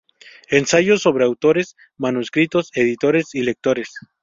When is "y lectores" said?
3.35-3.93